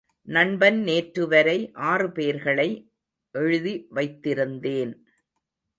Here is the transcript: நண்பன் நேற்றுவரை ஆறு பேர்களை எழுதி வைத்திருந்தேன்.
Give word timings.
நண்பன் 0.27 0.83
நேற்றுவரை 0.83 1.57
ஆறு 1.73 2.07
பேர்களை 2.07 2.69
எழுதி 3.35 3.87
வைத்திருந்தேன். 3.95 4.93